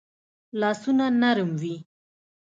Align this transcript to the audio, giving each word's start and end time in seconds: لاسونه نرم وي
لاسونه 0.59 1.05
نرم 1.21 1.49
وي 1.61 1.73